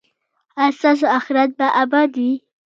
[0.59, 2.31] ایا ستاسو اخرت به اباد وي؟